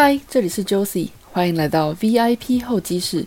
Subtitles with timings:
[0.00, 3.26] 嗨，这里是 Josie，欢迎来到 VIP 候机室。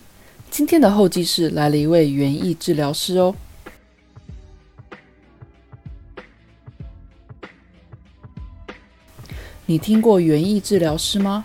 [0.50, 3.36] 今天的候机室来了一位园艺治疗师哦。
[9.66, 11.44] 你听过园艺治疗师吗？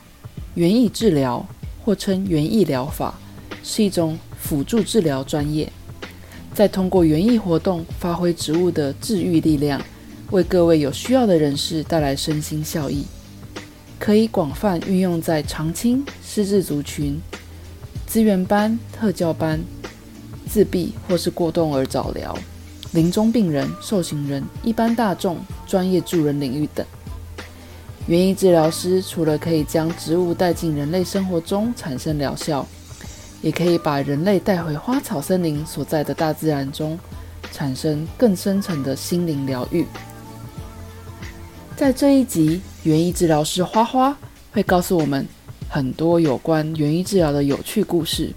[0.55, 1.45] 园艺治疗
[1.85, 3.19] 或称园艺疗法，
[3.65, 5.73] 是一种辅助治疗专业，
[6.55, 9.83] 在通过园艺活动发挥植物的治愈力量，
[10.31, 13.05] 为各位有需要的人士带来身心效益，
[13.99, 17.21] 可以广泛运用在长青、失智族群、
[18.07, 19.61] 资源班、特教班、
[20.49, 22.37] 自闭或是过动儿早疗、
[22.93, 26.85] 临终病人、受刑人、一般大众、专业助人领域等。
[28.07, 32.65] 园艺治疗师除了可以将植物带进人类生活中产生疗效，
[33.43, 36.97] 也可以把人类带回花草森林所在的大自然中，
[37.51, 39.85] 产生更深层的心灵疗愈。
[41.77, 44.17] 在这一集，园艺治疗师花花
[44.51, 45.29] 会告诉我们
[45.69, 48.33] 很多有关园艺治疗的有趣故事，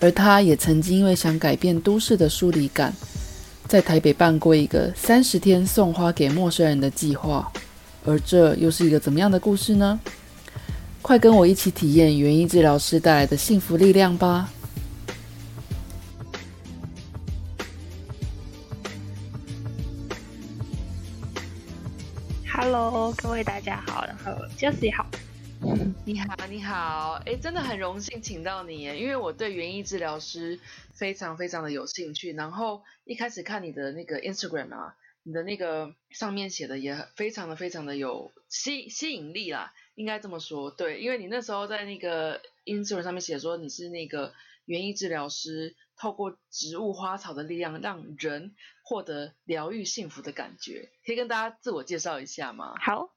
[0.00, 2.94] 而他也曾经因为想改变都市的疏离感，
[3.68, 7.52] 在台北办过一个三十天送花给陌生人的计划。
[8.06, 10.00] 而这又是一个怎么样的故事呢？
[11.02, 14.50] 快跟我一起体验园艺治疗师带来的幸福力量吧
[23.12, 25.06] 各位大家好，然后 Jessie 好，
[26.04, 30.58] 你好，你好，哎，真的很荣幸请到你，因为我对园艺治疗师
[30.92, 34.96] 非常非常的有兴趣，然后一开始看你的那个 Instagram 啊。
[35.28, 44.32] 你的那个上面写的也非常的非常的有吸吸引力啦，应该这么说，对，因为你那时候在那个 Instagram 上面写说你是那个
[44.66, 48.54] 园艺治疗师，透过植物花草的力量，让人
[48.88, 52.74] 获得疗愈幸福的感觉，可以跟大家自我介绍一下吗？
[52.80, 53.08] 好，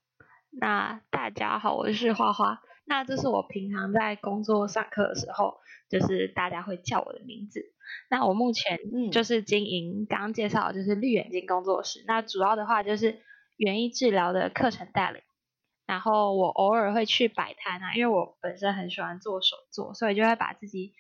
[0.50, 7.62] 那大家好，我是花花，那这是我平常在工作上课的时候，就是大家会叫我的名字。
[8.10, 8.80] 那我目前
[9.12, 13.22] 就是经营刚刚介绍就是绿眼睛工作室，那主要的话就是
[13.56, 15.22] 园艺治疗的课程带领，
[15.86, 20.94] 然后我偶尔会去摆摊啊，因为我本身很喜欢做手作，所以就会把自己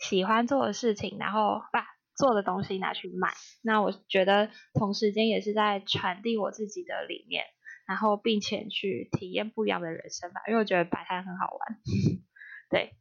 [0.00, 1.86] 喜欢做的事情，然后把
[2.18, 3.32] 做的东西拿去卖。
[3.62, 7.44] 那我觉得同时间也是在传递我自己的理念，
[7.86, 11.80] 然后并且去体验不一样的人生吧，因为我觉得摆摊很好玩。
[12.68, 12.92] 对，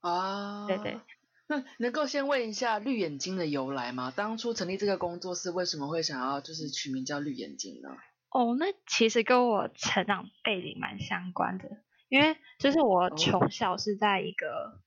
[0.00, 0.98] 啊，对对。
[1.46, 4.10] 那能够先问一下绿眼睛的由来吗？
[4.10, 7.90] 当初成立这个工作室，为什么会想要就是取名叫绿眼睛呢？
[8.30, 11.68] 哦，那其实跟我成长背景蛮相关的，
[12.08, 14.80] 因为就是我从小是在一个，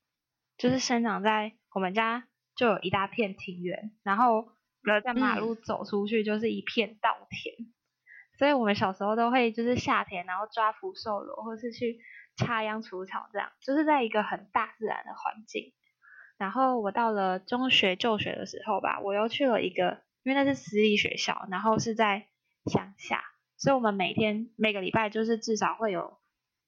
[0.58, 2.28] 就是生长在我们家
[2.58, 4.50] 就有一大片庭园，然后
[4.82, 7.56] 隔在马路走出去就是一片稻田，
[8.38, 12.00] 所以我们小时候都会就是夏天，然后抓福寿螺，或是去
[12.36, 15.74] 插秧除草，这样就是在一个很大自然的环境。
[16.38, 22.28] 然后我到了中学就学的时候吧，我又去了一个，因为那是私立学校，然后是在
[22.66, 23.24] 乡下，
[23.58, 26.18] 所以我们每天每个礼拜就是至少会有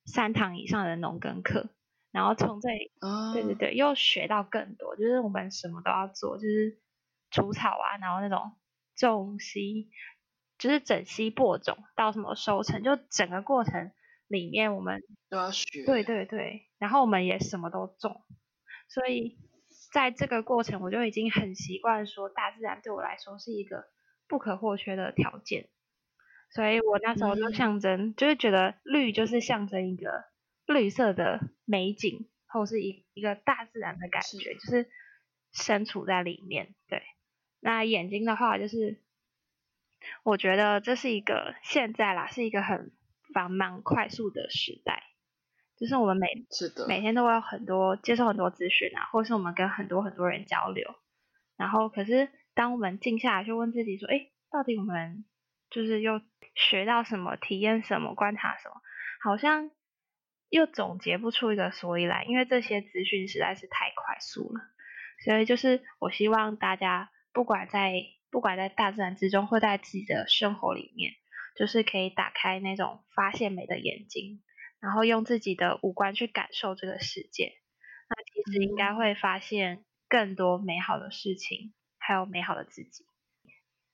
[0.05, 1.69] 三堂以上的农耕课，
[2.11, 2.91] 然后从这里，
[3.33, 6.79] 对对对，又学到更多，就是我们什么都要做，就是
[7.31, 8.53] 除草啊，然后那种
[8.95, 9.89] 种西，
[10.57, 13.91] 就是整西播种到什么收成，就整个过程
[14.27, 18.21] 里面我们都要学，对对对，然后我们也什么都种，
[18.87, 19.37] 所以。
[19.91, 23.85] 在这个过程，我就已经很习惯说，大自然对我来说是一个
[24.27, 25.69] 不可或缺的条件，
[26.51, 30.25] 所以我那时候就象征，就是觉得绿就是象征一个
[30.71, 34.89] 绿色的美景，或是一一个大自然的感觉，就是
[35.51, 36.75] 身处在里面。
[36.87, 37.01] 对，
[37.59, 39.01] 那眼睛的话，就是
[40.23, 42.91] 我觉得这是一个现在啦，是一个很
[43.33, 45.03] 繁忙快速的时代。
[45.75, 50.93] 就是我们每是的每天都会有很多接受很多资讯啊，或是我们跟很多很多人交流，
[51.55, 55.23] 然后可是当我们静下来去问自己说，哎，到底我们
[55.69, 56.21] 就是又
[56.53, 58.75] 学到什么、体验什么、观察什么，
[59.23, 59.71] 好像
[60.49, 64.61] 又总结不出一个所以来，因为这些资讯实在是太快速了。
[65.23, 67.93] 所以就是我希望大家不管在
[68.31, 71.13] 不管在大自然之中，或在自己的生活里面，
[71.55, 74.41] 就是可以打开那种发现美的眼睛。
[74.81, 77.51] 然后用自己的五官去感受这个世界，
[78.07, 83.03] 那其实应该会发现更多美好的事情，还有美好的自己。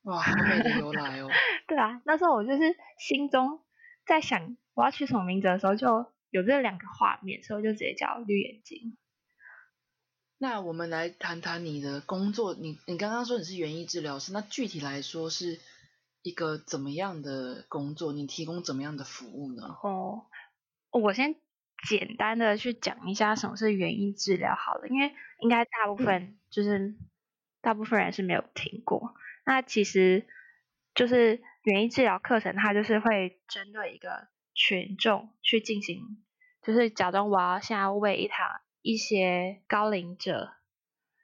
[0.04, 1.28] 哇，好美的由来哦！
[1.68, 3.62] 对啊，那时候我就是心中
[4.06, 8.98] 在想我要取什么名字的时候，就有这两个画面，所以我就直接叫绿眼睛。
[10.38, 15.62] 那我们来谈谈你的工作，你你刚刚说你是园艺治疗师，那具体来说是
[16.24, 18.12] 一个怎么样的工作？
[18.12, 19.78] 你提供怎么样的服务呢？
[19.82, 20.26] 哦。
[20.92, 21.36] 我先
[21.88, 26.96] 简单的去讲一下什么是园艺治疗好了，因为应该大部分就是
[27.62, 29.16] 大部分人是没有听过。
[29.46, 30.28] 那其实
[30.94, 36.25] 就是园艺治疗课程，它就是会针对一个群众去进行，
[36.66, 38.48] 就是假装我要现在为一堂
[38.82, 40.52] 一些高龄者，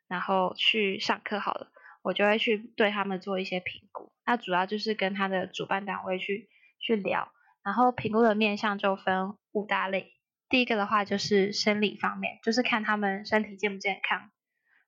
[0.07, 1.71] 然后去上课好了，
[2.03, 4.11] 我就会去对他们做一些评估。
[4.23, 6.47] 那主要就是跟他的主办单位去
[6.79, 7.31] 去聊，
[7.63, 10.13] 然后评估的面向就分五大类。
[10.47, 14.29] 第一个的话就是生理方面，就是看他们身体健不健康。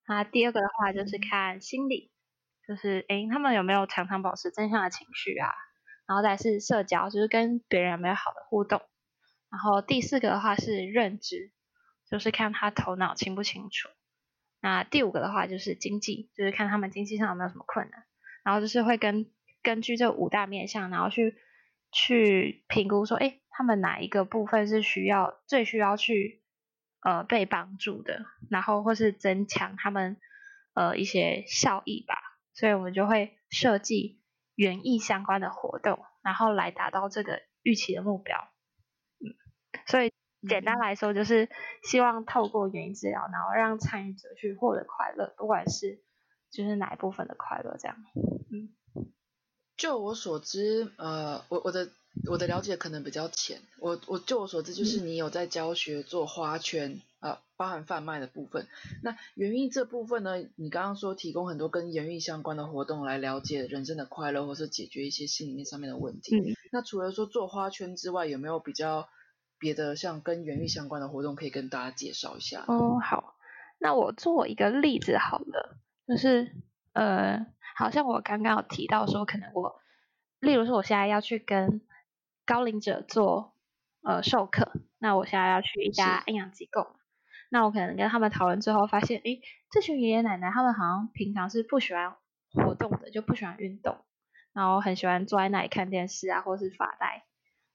[0.06, 2.12] 啊，第二个的话就是看心理，
[2.68, 5.50] 就是诶他们有没有常常保持正向的情绪啊？
[6.06, 8.82] 然后再是社交，就是跟别人有没有好的互动。
[9.54, 11.54] 然后第四个的话是认知，
[12.10, 13.88] 就是看他头脑清不清楚。
[14.60, 18.04] 那第五个的话就是经济，就是看他们经济上有没有什么困难。
[18.44, 21.38] 然后就是会跟根据这五大面向，然后去
[21.92, 23.40] 去评估说，哎。
[23.56, 26.42] 他们哪一个部分是需要最需要去
[27.02, 30.18] 呃被帮助的，然后或是增强他们
[30.74, 32.16] 呃一些效益吧，
[32.56, 34.24] 所以我们就会设计
[34.56, 38.36] 园艺相关的活动，然后来达到这个预期的目标。
[39.74, 40.12] 嗯，所以
[40.48, 41.50] 简单来说就是
[41.84, 46.02] 希望透过园艺治疗，然后让参与者去获得快乐，不管是
[46.50, 47.98] 就是哪一部分的快乐这样。
[48.52, 48.70] 嗯，
[49.76, 51.90] 就我所知，呃，我我的。
[52.30, 58.68] 我的了解可能比较浅，我我就我所知，就是你有在教学做花圈呃，包含贩卖的部分。
[59.02, 66.56] 那园艺这部分呢，你刚刚说提供很多跟园艺相关的活动来了解人生的快乐，或是解决一些心里面上面的问题。
[66.72, 69.10] 那除了说做花圈之外，有没有比较
[69.64, 72.66] 别的像跟园艺相关的活动可以跟大家介绍一下？
[72.68, 73.36] 哦，好，
[73.80, 76.52] 那我做一个例子好了，就是
[76.92, 77.46] 呃，
[77.78, 79.80] 好像我刚刚有提到说，可能我，
[80.42, 81.80] 例如说我现在要去跟
[82.46, 83.54] 高龄者做
[84.02, 86.98] 呃授课，那我现在要去一家营养机构，
[87.50, 92.14] 那我可能跟他们讨论之后，发现，诶，这群爷爷奶奶他们好像平常是不喜欢
[92.52, 93.96] 活动的，就不喜欢运动，
[94.52, 97.24] 然后很喜欢坐在那里看电视啊，或是发呆，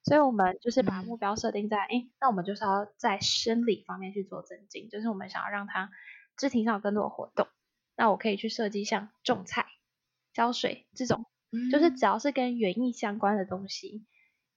[0.08, 5.90] 所以我们就是把目标设定在，诶，那我们就是要在生理方面去做增进，就是我们想要让他
[6.36, 7.46] 肢体上有更多的活动，
[7.94, 9.66] 那我可以去设计像种菜、
[10.32, 11.26] 浇水这种，
[11.70, 14.06] 就是只要是跟园艺相关的东西。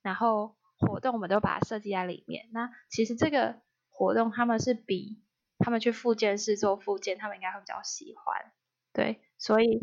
[0.00, 2.48] 然后活动我们都把它设计在里面。
[2.52, 5.22] 那其实这个活动他们是比
[5.58, 8.52] 他们去复健室做复健，他们应该会比较喜欢。
[8.92, 9.78] 对，所以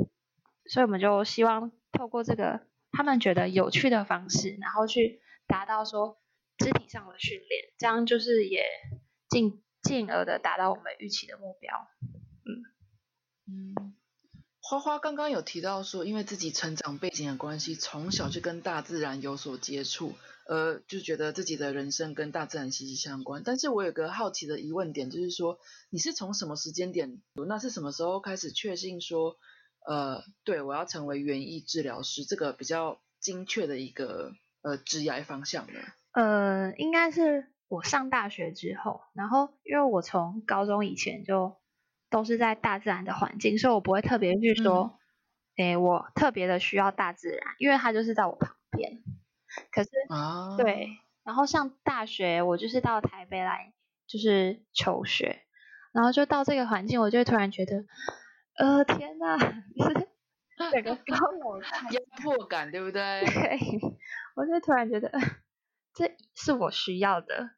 [0.66, 6.22] 所以我们就希望透过这个他们觉得有趣的方式，然后去达到说
[6.58, 8.64] 肢体上的训练，这样就是也
[9.30, 11.74] 进进而的达到我们预期的目标。
[12.46, 12.64] 嗯
[13.48, 13.96] 嗯。
[14.62, 20.14] 花花刚刚有提到说，因为自己成长背景的关系，从小就跟大自然有所接触，
[20.46, 23.42] 呃，就觉得自己的人生跟大自然息息相关。
[23.44, 25.58] 但是我有个好奇的疑问点，就是说，
[25.90, 29.38] 你是从什么时间点，那是什么时候开始确信说，
[29.88, 35.80] 呃，对我要成为园艺治疗师，这个比较精确的一个呃职业方向呢？
[36.14, 41.58] 呃，应该是我上大学之后，然后因为我从高中以前就。
[42.12, 44.98] 都是在大自然的环境，所以我不会特别去说，
[45.58, 49.04] 哎，我特别的需要大自然，因为它就是在我旁边。
[49.72, 50.90] 可是，啊对，
[51.24, 53.74] 然后上大学，我就是到台北来，
[54.08, 55.44] 就是求学，
[55.94, 57.86] 然后就到这个环境，我就突然觉得，
[58.58, 59.38] 呃，天呐，
[60.72, 61.62] 整个高楼
[61.92, 62.90] 压迫感，对不。
[62.92, 63.22] 对？
[63.26, 63.60] 对，
[64.36, 65.12] 我就突然觉得，
[65.94, 67.52] 这是我需要的，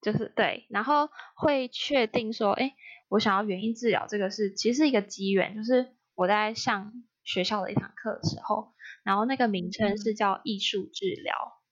[0.00, 2.74] 就是对，然后会确定说，哎。
[3.08, 6.92] 我想要原因治疗，这个是其实是一个机缘，就是我在上
[7.22, 11.62] 学校的一堂课的时候，然后那个名称是叫艺术治疗，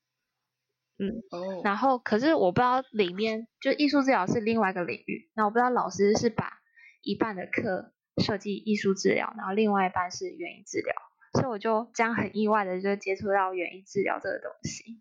[0.96, 6.60] 嗯，哦，然后可是我不知道里面就艺术治疗是另外一个领域，那我不知道老师是把
[7.02, 10.94] 一半的课设计艺术治疗，然后另外一半是园艺治疗，
[11.32, 15.00] 所以我就这样很意外的就接触到园艺治疗这个东西，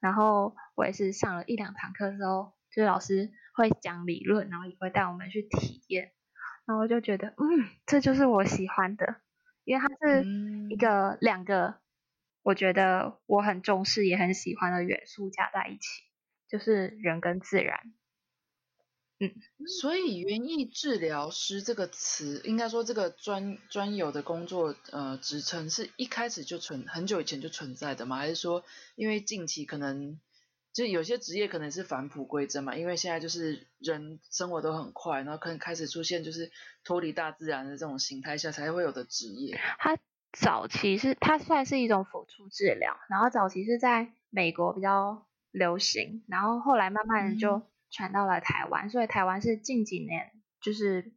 [0.00, 3.32] 然后我也是上了一两堂课之后，就是老师。
[3.54, 6.12] 会讲理论，然后也会带我们去体验，
[6.64, 9.16] 然后我就觉得，嗯，这就是我喜欢的，
[9.64, 10.24] 因为它是
[10.70, 11.74] 一个两个，
[12.42, 16.02] 我觉得我很重视也很喜欢的元素加在一起，
[16.48, 17.92] 就是人跟自然。
[19.22, 28.16] 嗯，所以园艺治疗师这个词，应该说这个专专有的工作呃职称，是一开始就存很久以前就存在的吗？
[28.16, 28.64] 还是说
[28.96, 30.20] 因为近期可能？
[30.74, 36.50] 就有些职业可能是返璞归真嘛，因为现在就是人生活都很快，然后可能开始出现就是
[36.82, 39.60] 脱离大自然的这种形态下才会有的职业。
[39.78, 39.98] 它
[40.32, 47.60] 早期是它算是一种辅助治疗，然后早期是在美国比较流行，然后后来慢慢就
[47.92, 51.12] 传到了台湾，所以台湾是近几年就是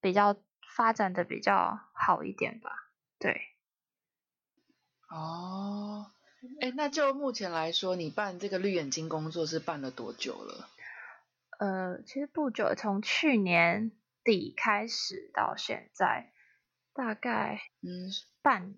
[0.00, 0.36] 比较
[0.74, 2.90] 发展的比较好一点吧。
[3.20, 3.40] 对。
[5.10, 6.10] 哦，
[6.60, 10.68] 哎，那就目前来说，你办这个绿眼睛工作是办了多久了？
[11.58, 16.32] 呃，其实不久，从去年底开始到现在，
[16.92, 18.10] 大概嗯
[18.42, 18.74] 半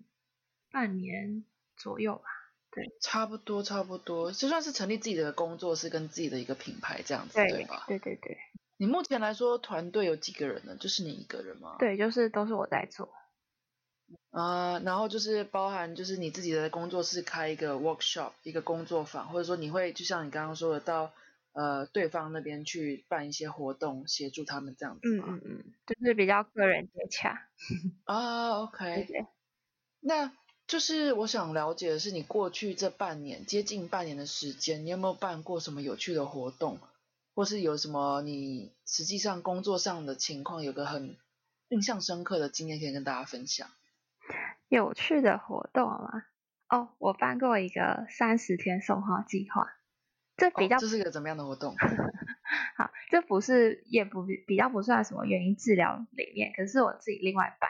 [0.71, 1.45] 半年
[1.75, 2.40] 左右吧。
[2.71, 7.83] 对，差不多差不多，就算是成立自己的工作室跟自己的一个品牌这样子，对吧？
[7.87, 8.37] 对对对。
[8.77, 10.75] 你目前来说团队有几个人呢？
[10.79, 11.75] 就是你一个人吗？
[11.77, 13.13] 对，就是都是我在做。
[14.31, 21.13] 啊，然后就是包含就是你自己的工作室开一个 workshop 一个工作坊，或者说你会就像你刚刚说的到
[21.53, 27.47] 呃对方那边去办一些活动，协助他们这样子嗯嗯嗯，就是比较个人接洽。
[28.05, 29.07] 啊，OK。
[29.99, 30.31] 那
[30.71, 36.79] 就是我想了解的是，你过去这半年接近半年的时间，你有没有办过什么有趣的活动，
[37.35, 41.17] 或是有什么你实际上工作上的情况有个很
[41.67, 43.67] 印象深刻的经验可以跟大家分享？
[44.69, 46.23] 有趣的活动吗？
[46.69, 49.73] 哦，我办过一个三十天送花计划，
[50.37, 51.75] 这比较这是一个怎么样的活动？
[52.77, 57.69] 好，这不是也不比较不算什么原因治疗里面，可是我自己另外办。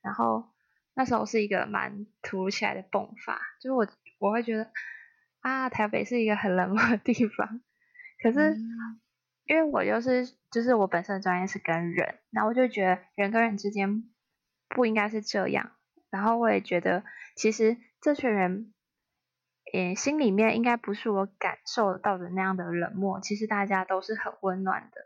[0.00, 0.48] 然后
[0.98, 3.86] 那时候是一个蛮突如其来的迸发，就是我
[4.18, 4.68] 我会觉得
[5.38, 7.60] 啊，台北是一个很冷漠的地方，
[8.20, 8.56] 可是
[9.46, 14.10] 因为我就是就是我本身的专业是跟人，然后我就觉得人跟人之间
[14.68, 15.70] 不应该是这样。
[16.10, 17.04] 然后我也觉得，
[17.36, 18.74] 其实这群人，
[19.72, 23.20] 也，心里面应该不是我感受到的那样的冷漠。
[23.20, 25.00] 其实大家都是很温暖的，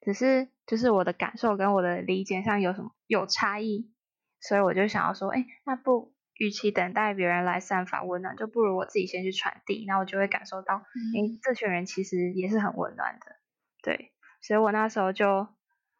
[0.00, 3.92] 只是就是我的感受跟我的理解上有什么有差异，
[4.40, 13.36] 所以我就想要说，哎，那不，与其等待别人来散发温暖，就不如我自己先去传递，那我就会感受到，哎，这群人其实也是很温暖的，
[13.82, 14.12] 对。
[14.42, 15.48] 所以我那时候就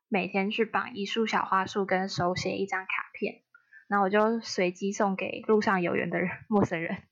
[0.08, 3.42] 每天去绑一束小花束，跟手写一张卡片。
[3.86, 7.02] 那我就随机送给路上有缘的人，陌生人，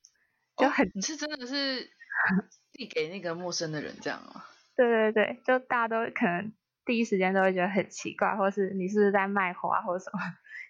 [0.56, 1.90] 就很你是真的是
[2.72, 4.44] 递给那个陌生的人这样吗？
[4.74, 6.52] 对对对，就大家都可能
[6.86, 10.20] 第一时间都会觉得很奇怪，或是你是不是在卖花或者什么？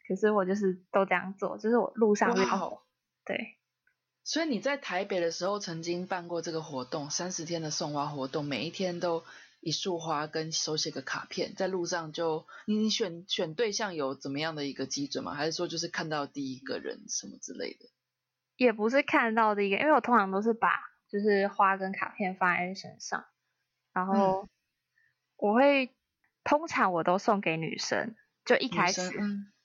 [0.08, 2.86] 可是我就是都这样做，就是我路上好
[3.24, 3.58] 对。
[4.24, 9.22] 所以你在台北的时候曾经办过这个活动，三十天的送花活动，每一天都。
[9.60, 15.34] 一束花跟手写个卡片，在路上就你你选选对象有怎么样的一个基准吗？
[15.34, 17.88] 还是说就是看到第一个人什么之类的？
[18.56, 20.70] 也不是看到第一个，因为我通常都是把
[21.08, 23.24] 就是花跟卡片放在身上，
[23.92, 24.48] 然后
[25.36, 25.92] 我会
[26.44, 29.10] 通常我都送给女生，就一开始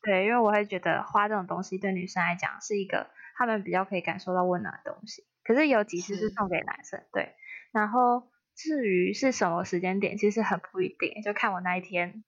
[0.04, 5.24] 对，因为我会觉得花这种东西对女生来讲是一个他们比较可以感受到温暖的东西。
[5.44, 7.34] 可是有几次是送给男生，对，
[7.72, 8.30] 然后。
[8.56, 12.24] 至于是什么时间点，其实很不一定，就看我那一天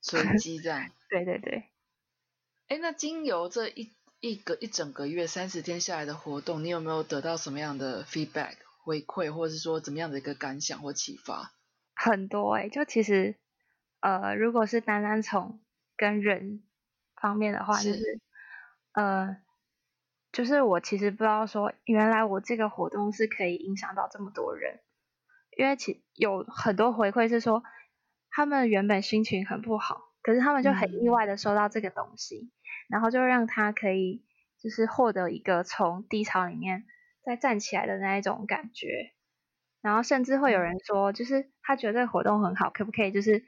[0.00, 0.90] 随机这样。
[1.08, 1.62] 对对对。
[2.66, 11.52] 哎，那经由这一一个一整个月三十天下来的活动，你有没有得到什么样的 feedback 回馈，或者是说怎么样的一个感想或启发？
[11.94, 13.36] 很多哎，就其实
[14.00, 15.60] 呃，如果是单单从
[15.96, 16.64] 跟人
[17.20, 18.20] 方面的话，就是。
[18.92, 19.36] 呃，
[20.32, 24.80] 就是我其实不知道说，原来我这个活动是可以影响到这么多人。
[25.56, 27.62] 因为其有很多回馈是说，
[28.30, 32.50] 他们原本心情很不好，可是他们就很意外的收到这个东西，
[32.88, 34.24] 然后就让他可以
[34.58, 36.84] 就是获得一个从低潮里面
[37.24, 39.12] 再站起来的那一种感觉，
[39.82, 43.44] 然后甚至会有人说，就是他觉得这个活动很好，可不可以就是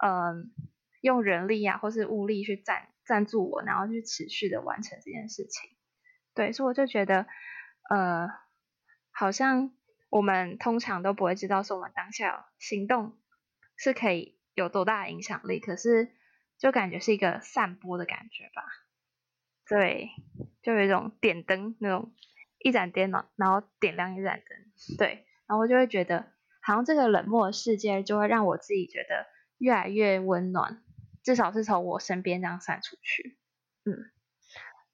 [0.00, 0.52] 嗯
[1.00, 5.70] 用人力啊或是物力去赞赞助我，然后去持续的完成这件事情。
[6.34, 7.26] 对，所以我就觉得
[7.90, 8.28] 呃
[9.10, 9.72] 好像。
[10.10, 13.18] 我们通常都不会知道，说我们当下行动
[13.76, 16.12] 是可以有多大的影响力，可是
[16.56, 18.62] 就感觉是一个散播的感觉吧。
[19.68, 20.10] 对，
[20.62, 22.14] 就有一种点灯那种
[22.60, 24.96] 一盏电脑，然后点亮一盏灯。
[24.98, 26.32] 对，然后我就会觉得，
[26.62, 29.26] 好像这个冷漠的世界就会让我自己觉得
[29.58, 30.80] 越来越温暖，
[31.24, 33.36] 至少是从我身边这样散出去。
[33.84, 34.10] 嗯。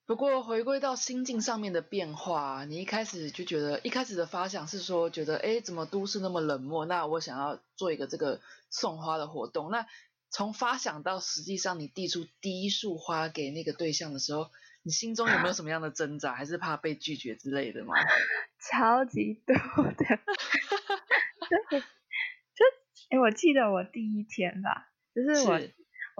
[0.07, 6.85] 不过回归到心境上面的变化，你一开始就觉得一开始的发想是说，觉得哎，怎么都市那么冷漠？
[6.87, 9.71] 那我想要做一个这个送花的活动。
[9.71, 9.87] 那
[10.29, 14.51] 从发想到实际上你递出第一束花给那个对象的时候，
[14.83, 16.35] 你心中有没有什么样的挣扎？
[16.35, 17.95] 还是怕被拒绝之类的吗？
[18.59, 19.95] 超级多的，
[21.71, 22.65] 对， 就
[23.11, 25.61] 哎，我记得我第一天吧，就是我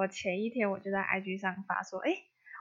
[0.01, 2.13] 我前一天我就在 IG 上发说，哎。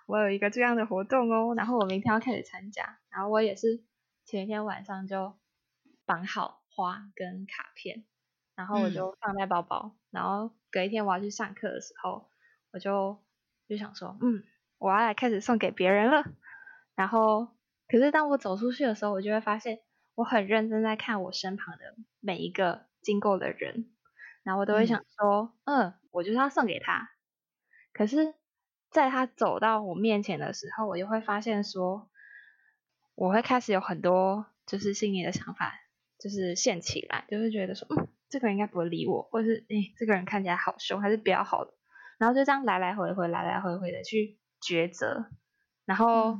[0.09, 3.83] 我有一个这样的活动哦，然后我明天要开始参加，然后我也是
[4.25, 5.37] 前一天晚上就
[6.03, 8.05] 绑好花跟卡片，
[8.55, 12.31] 然后我就放在包包，然后隔一天我要去上课的时候，
[12.71, 13.23] 我就
[13.67, 14.41] 就想说，嗯，
[14.79, 16.23] 我要来开始送给别人了。
[16.95, 17.49] 然后，
[17.87, 19.77] 可是当我走出去的时候，我就会发现，
[20.15, 23.91] 我很认真在看我身旁的每一个经过的人，
[24.41, 27.11] 然后我都会想说，嗯，我就是要送给他。
[27.99, 28.33] 可是，
[28.89, 32.09] 在他走到我面前的时候，我就会发现说，
[33.13, 35.73] 我会开始有很多就是心里的想法，
[36.17, 38.07] 就是现起来，就是觉得说，嗯。
[38.29, 41.73] 这个人应该不会理我，或者是哎，这个人看起来好凶，还是比较好的。
[42.19, 45.25] 然后就这样来来回回，来来回回的去抉择。
[45.83, 46.39] 然后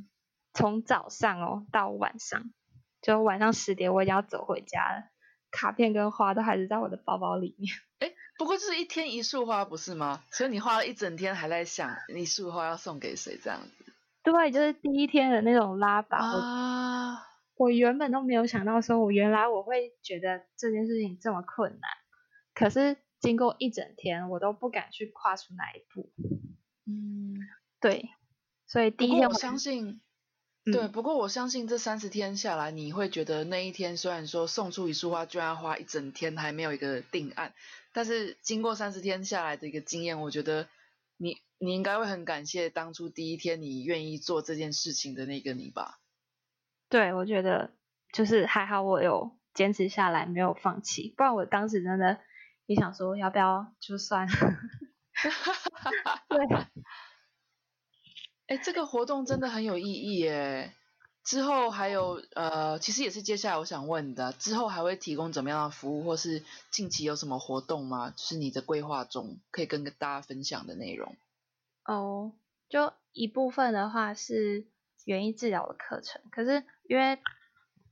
[0.54, 2.54] 从早上哦到晚上，
[3.02, 5.10] 就晚上十点我已经要走回家了，
[5.52, 7.74] 卡片跟花都还是在我的包包里面。
[7.98, 10.24] 哎，不过就是一天一束花不是吗？
[10.32, 13.94] 所以你花了一整天还在想一束花要送给谁这样子。
[14.24, 17.26] 对，就是第一天的那种拉拔啊。
[17.56, 21.82] 我原本都没有想到，说我原来我会觉得这件事情这么困难，
[22.54, 26.10] 可是经过一整天，我都不敢去跨出那一步。
[26.86, 27.36] 嗯，
[27.82, 28.10] 对，
[28.66, 30.00] 所以第一天我相信，
[30.64, 37.54] 对，不过我相信这三十天下来，你会觉得那一天虽然说送出一束花居然要花一整天，还没有一个定案，
[37.92, 40.70] 但是经过三十天下来的一个经验，我觉得
[41.18, 46.00] 你你应该会很感谢当初第一天你愿意做这件事情的那个你吧。
[46.88, 47.74] 对，我觉得
[48.14, 51.14] 就是还好，我有坚持下来，没有放弃。
[51.16, 52.20] 不然我当时真的
[52.66, 54.28] 也想说，要不要就算。
[56.30, 56.40] 对。
[58.48, 60.74] 哎，这个活动真的很有意义耶！
[61.30, 68.10] 之后还有呃，其实也是接下来我想问的，之后还会提供怎么样的服务，或是近期有什么活动吗？
[68.10, 71.16] 就是你的规划中可以跟大家分享的内容。
[71.86, 72.32] 哦，
[72.68, 74.66] 就一部分的话是。
[75.06, 77.18] 园艺治疗的课程，可是因为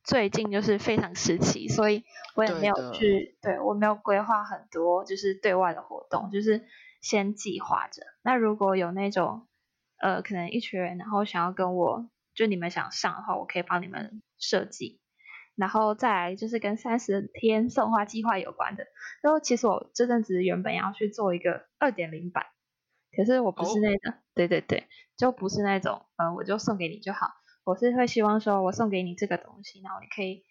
[0.03, 2.03] 最近就是非常时期，所以
[2.35, 6.67] 我也没有去，对我没有规划很多就是对外的活动，就是
[7.01, 8.03] 先计划着。
[8.21, 9.47] 那如果有那种
[9.97, 15.01] 呃，可能一群人，然后想要跟我，就你们想上的话，我可以帮你们设计。
[15.55, 18.85] 然后再来就是跟三十天送花计划有关的。
[19.23, 22.45] 然后其实我这阵子原本要去做一个二点零版。
[23.15, 27.31] 可是我不是那种，对对对，就不是那种，呃，我就送给你就好。
[27.63, 30.43] 我是会希望说，我送给你这个东西，然后你可以，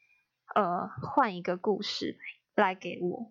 [0.54, 2.18] 呃，换一个故事
[2.56, 3.30] 来给我。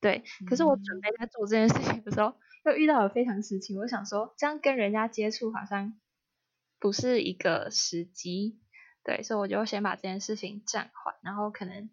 [0.00, 5.94] 对，可是我准备在做这件事情的时候，又遇到了非常时期，我想说，这样跟人家接触好像
[6.86, 8.60] 不是一个时机，
[9.02, 11.90] 对，所以我就先把这件事情暂缓，然后可能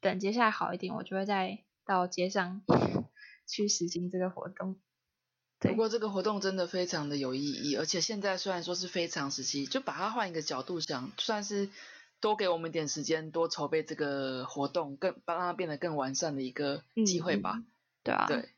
[0.00, 2.62] 等接下来好一点，我就会再到街上
[3.46, 4.80] 去实行这个活动。
[5.60, 11.68] 不过这个活动真的非常的有意义，而且现在虽然说是非常时期，就把它换一个角度想，算是
[12.18, 17.62] 多给我们一点时间，多筹备这个活动，更帮它变得更完善的一个机会吧。
[18.02, 18.26] 对啊。
[18.26, 18.48] 对。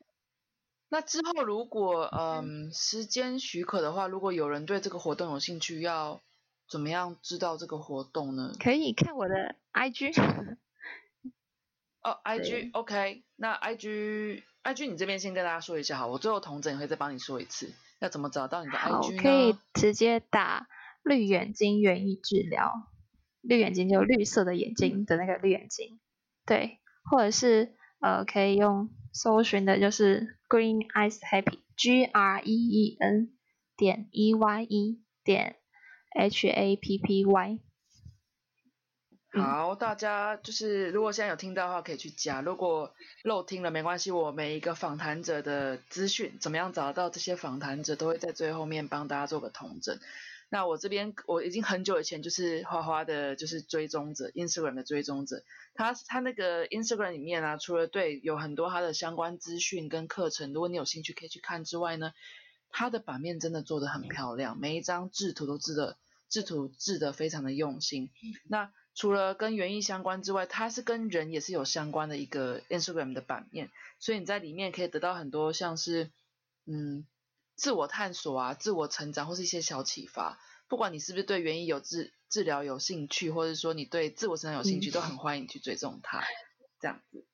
[0.95, 6.21] 那之后如果嗯时间许可的话，如果有人对这个活动有兴趣，要
[6.69, 8.53] 怎么样知道这个活动呢？
[8.57, 10.13] 可以看我的 IG。
[12.01, 14.43] 哦，IG OK，那 IG。
[14.61, 19.21] I G，你这边先跟大家说一下好，我最后同整会再帮你说一次，要怎么找到你的 I G 呢？
[19.21, 20.67] 可以直接打
[21.03, 22.71] 绿眼睛园艺治疗，
[23.41, 25.99] 绿眼睛就绿色的眼睛的那个绿眼睛，
[26.45, 33.29] 对，或者是呃可以用搜寻的就是 Green Eyes Happy，G R E E N
[33.77, 35.55] 点 E Y E 点
[36.13, 37.59] H A P P Y。
[39.31, 42.41] 好，大家就是如果现在有听到的话，可以去加。
[42.41, 49.97] 如果漏听了没关系，我每一个访谈者的资讯，怎么样找到这些访谈者，都会在最后面帮大家做个统整。
[50.55, 55.43] 那我这边我已经很久以前就是花花的，就是追踪者，Instagram 的追踪者。
[55.73, 62.13] 他他那个 Instagram 里面啊，除了对有很多他的相关资讯跟课程，如果你有兴趣可以去看之外呢，
[62.69, 65.97] 他的版面真的做的很漂亮，每一张制图都制的
[66.29, 68.09] 制图制的非常的用心。
[68.47, 76.11] 那除了跟园艺相关之外，它是跟人也是有相关的一个 Instagram 的版面，所以你在里面可以得到很多像是
[76.65, 77.05] 嗯
[77.55, 80.39] 自我探索啊、自我成长或是一些小启发。
[80.67, 86.23] 不管你是不是对园艺有治治疗有兴趣，或者说你对自我成长有兴趣，都很欢迎去追踪它
[86.79, 87.25] 这样子。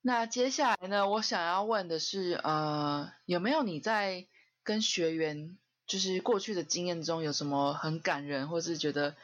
[0.00, 4.26] 那接下来呢，我想要问的是，呃，有没有你在
[4.62, 5.56] 跟学员
[5.86, 9.16] 就是过去的经验中有什么很感人，或是觉得？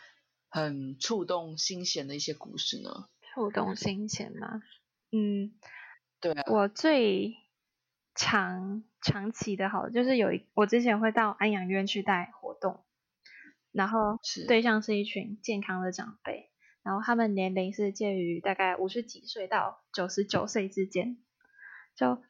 [0.57, 3.09] 很触动心弦的一些故事呢？
[3.35, 4.63] 触动心弦吗？
[5.11, 5.53] 嗯，
[6.21, 6.45] 对啊。
[6.47, 7.35] 我最
[8.15, 12.85] 长长期的好，就是有一我之前会到安养院去带活动，
[13.73, 16.51] 然后对象是一群健康的长辈，
[16.83, 21.19] 然后他们年龄是介于大概五十几岁到九十九岁之间，
[21.97, 22.23] 就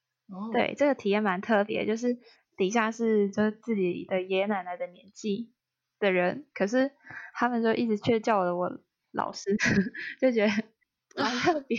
[0.52, 2.18] 对这个体验蛮特别，就是
[2.56, 5.52] 底下是就是自己的爷爷奶奶的年纪
[5.98, 6.92] 的人，可是
[7.34, 9.56] 他们就一直却叫了我老师，
[10.20, 10.50] 就觉得
[11.22, 11.76] 蛮特别，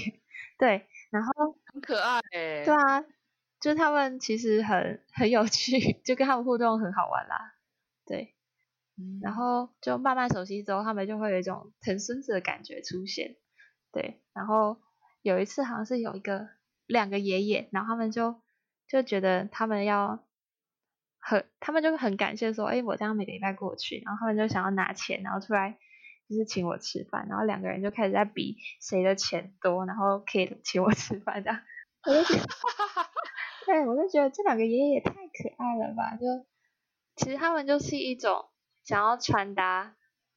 [0.58, 3.04] 对，然后很可爱哎，对啊，
[3.66, 7.56] 就是他们其实很 很有趣，就跟他们互动很好玩啦，
[8.06, 8.36] 对。
[9.24, 13.38] 然后就慢慢熟悉之后，他们就会有一种疼孙子的感觉出现，
[13.92, 14.22] 对。
[14.36, 14.78] 然后
[15.24, 16.48] 有一次好像是有一个
[16.86, 18.40] 两个爷爷，然后他们就
[18.88, 20.24] 就觉得他们要
[21.18, 25.80] 很，他们就很感谢说，哎，我这样每个礼拜过去，然后他们就想要拿钱，然后出来
[26.30, 31.60] 就是请我吃饭，然后两个人就开始在比谁的钱多，然后可以请我吃饭这样。
[32.08, 32.46] 我就觉得，
[33.66, 36.46] 对，我就觉得这两个爷爷也太可爱了吧，就
[37.16, 38.46] 其实他们就是一种。
[38.86, 39.96] 想要传达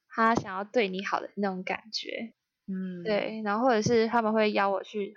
[0.08, 2.32] 他想要对你好的那种感觉，
[2.66, 5.12] 嗯，对，然后或者是他们会邀我去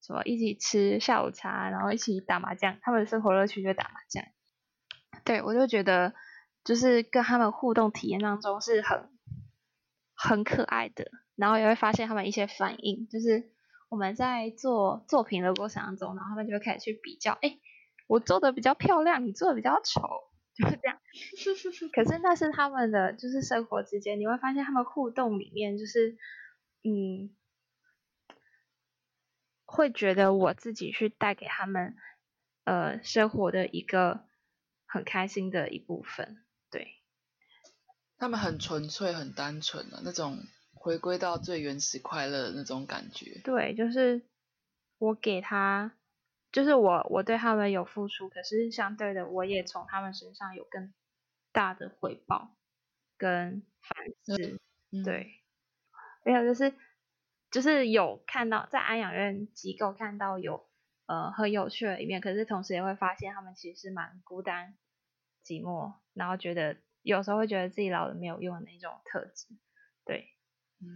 [0.00, 4.24] 什么一起吃下午茶，然后一起打麻将，他们的生活乐趣就打麻将。
[5.24, 6.14] 对我就觉得
[6.62, 9.10] 就是跟他们互动体验当中是很
[10.14, 13.50] 很可爱的，然后也会发现他们一些反应，就是
[13.90, 17.58] 我们在做作品的过程当中，然后他们就会开始去比较，哎，
[18.06, 20.00] 我做的比较漂亮，你做的比较丑。
[20.52, 21.00] 就是这样，
[21.94, 26.18] 可是那是他们的，就是生活之间，你会发现他们互动里面，就是
[26.82, 27.34] 嗯，
[29.64, 31.96] 会觉得我自己去带给他们
[32.64, 34.24] 呃生活的一个
[34.86, 36.96] 很开心的一部分，对。
[38.18, 40.36] 他们很纯粹、很单纯的那种，
[40.80, 43.40] 回归到最原始快乐的那种感觉。
[43.44, 44.22] 对，就是
[44.98, 45.92] 我给他。
[46.52, 50.92] 就是我，我对他们有付出，可是相对的，我也从他们身上有更
[51.52, 52.56] 大的回报
[53.16, 54.58] 跟反思。
[55.04, 55.44] 对，
[56.24, 56.74] 还有就是，
[57.52, 60.68] 就是有看到在安养院机构看到有
[61.06, 64.76] 呃很有趣的一面，可是同时也会发现他们其实是蛮孤单、
[65.44, 69.46] 寂寞，然后觉得有时候会觉得自己老了没有用的那种特质。
[70.04, 70.34] 对，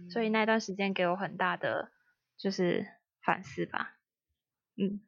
[0.09, 1.91] 所以那段时间给我很大的
[2.37, 2.87] 就是
[3.21, 3.97] 反思吧。
[4.77, 5.01] 嗯。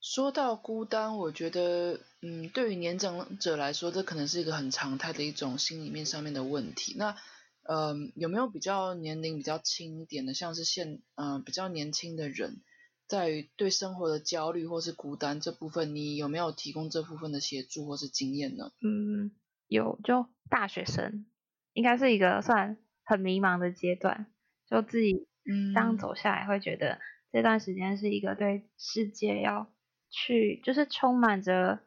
[0.00, 6.94] 说到孤单，我觉得，嗯，对于年长者来说，这可能是一个很常态的一种心里面上面的问题。
[6.98, 7.16] 那，
[7.62, 12.62] 嗯，有没有比较年龄比较轻一点的，像是现，嗯，比较年轻的人，
[13.06, 18.72] 在于对生活的焦虑或是孤单这部分，你有没有提供这部分的协助或是经验呢？
[18.82, 19.32] 嗯，
[19.68, 21.26] 有，就大学生，
[21.72, 24.26] 应该是一个算很迷茫的阶段，
[24.66, 26.98] 就自己，嗯，当走下来会觉得
[27.30, 29.70] 这段时间是一个对世界要。
[30.16, 31.80] 去就是充满着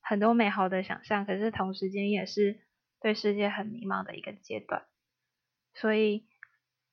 [0.00, 2.58] 很多美好的想象，可是同时间也是
[3.00, 4.84] 对世界很迷茫的一个阶段。
[5.72, 6.26] 所以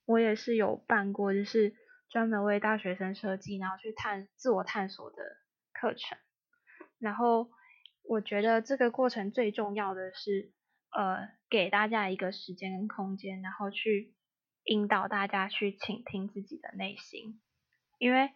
[0.05, 1.73] 我也是有办过，就是
[2.11, 5.17] 专门为大学生设计，然后去探自我探索的
[5.73, 6.15] 课程。
[6.99, 7.49] 然后
[8.03, 10.51] 我觉得这个过程最重要的是，
[10.91, 14.13] 呃，给大家一个时间跟空间，然后去
[14.65, 17.41] 引导大家去倾听自己的内心，
[17.97, 18.29] 因为。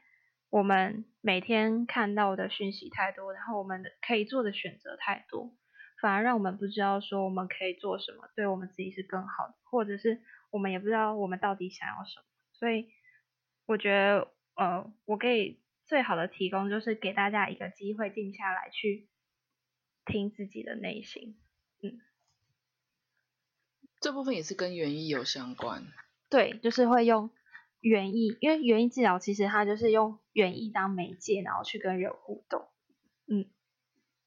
[0.51, 5.51] 我们每天看到的讯息太多，然后我们可以做的选择太多，
[5.99, 12.25] 反而让我们不知道说我们可以做什么，对我们自己是更好的，或者是我们也不知道我们到底想要什么。
[12.53, 12.87] 所以
[13.65, 19.09] 我觉得，呃，我可以最好的提供就是给大家一个机会，静下来去
[20.05, 21.37] 听自己的内心。
[21.83, 21.99] 嗯，
[24.05, 25.87] 这部分也是跟园艺有相关。
[26.29, 27.31] 对，就是会用。
[27.81, 32.67] 园艺，因为园艺治疗其实它就是用园艺当媒介，然后去跟人互动。
[33.27, 33.45] 嗯，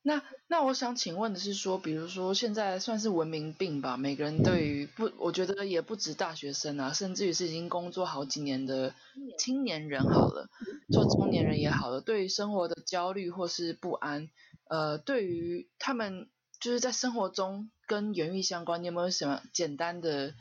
[0.03, 8.95] 那那我想请问的是说，比如说现在算是文明病吧，每个人对于不，我觉得也不止大学生啊，甚至于是已经工作好几年的
[9.39, 10.49] 青年人好了，
[10.93, 14.29] 做中年人也好了，对于生活的焦虑或是不安，
[14.69, 16.29] 呃，对于他们
[16.61, 20.35] 就是在生活中跟园艺相关，你有没有什么简单的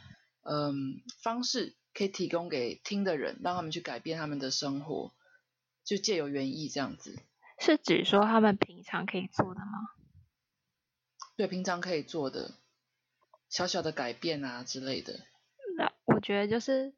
[0.43, 1.75] 嗯方式？
[1.93, 5.15] 可以提供给听的人，让他们去改变他们的生活，
[5.83, 7.17] 就借由园艺这样子。
[7.57, 9.89] 是指说他们平常可以做的吗？
[11.35, 12.53] 对，平常可以做的
[13.49, 15.21] 小小的改变啊之类的。
[15.75, 16.93] 那我觉得就是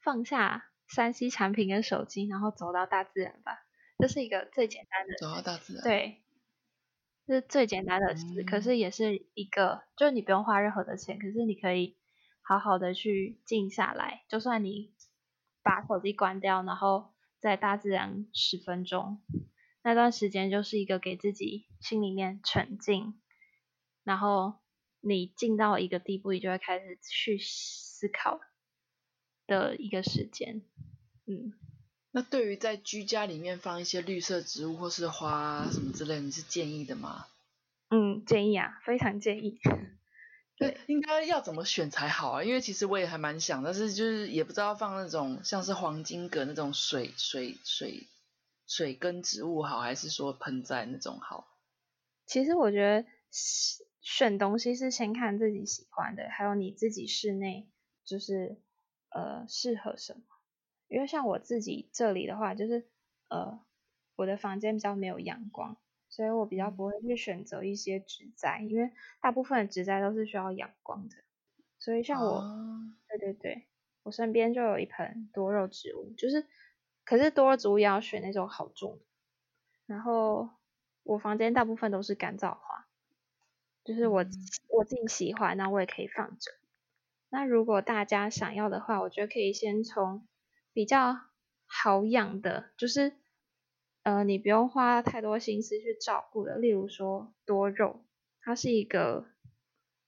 [0.00, 3.66] 放下三 C 产品跟手机，然后走到大自然吧。
[3.98, 5.16] 这是一个最简单的。
[5.18, 5.82] 走到大自然。
[5.82, 6.22] 对，
[7.26, 11.96] 是最简单的事，可是也是一个，就是你不用花任何的钱，可是你可以。
[12.44, 14.92] 好好的去静下来，就算你
[15.62, 19.22] 把手机关掉，然后在大自然十分钟，
[19.84, 23.14] 那段时间就是一个给自己心里面沉静，
[24.02, 24.54] 然后
[25.00, 28.40] 你静到一个地步，你就会开始去思考
[29.46, 30.62] 的一个时间。
[31.26, 31.52] 嗯，
[32.14, 37.26] 那对于在居家里面放一些绿色植物或是花什么之类，你是建议的吗？
[37.88, 39.58] 嗯，建议啊，非常建议。
[40.58, 42.44] 对，应该要怎么选才好啊？
[42.44, 48.06] 因为其实我也还蛮想，但是就是也不知道放那种像是黄金葛那种水水水
[48.66, 51.48] 水根植物好，还是说盆栽那种好？
[52.26, 53.08] 其实我觉得
[54.02, 57.70] 选东西是先看自己喜欢的，还有你自己室内
[58.04, 58.60] 就是
[59.08, 60.20] 呃适合什么。
[60.92, 62.86] 因为像我自己这里的话，就是
[63.28, 63.60] 呃
[64.16, 65.76] 我的房间比较没有阳光。
[66.08, 68.90] 所以我比较不会去选择一些植栽，因为
[69.22, 71.16] 大部分的植栽都是需要阳光的。
[71.78, 72.42] 所以像我，
[73.08, 73.66] 对对对，
[74.02, 76.46] 我身边就有一盆多肉植物，就是，
[77.06, 79.06] 可是多肉植物也要选那种好种的。
[79.86, 80.50] 然后
[81.02, 82.86] 我房间大部分都是干燥花，
[83.82, 84.22] 就是我
[84.68, 86.52] 我自己喜欢，那我也可以放着。
[87.30, 90.28] 那如果大家想要的话，我觉得可以先从
[90.72, 91.16] 比较
[91.66, 93.14] 好养的，就是。
[94.04, 98.04] 呃，你不用花太多心思去照顾的，例如说多肉，
[98.40, 99.26] 它是一个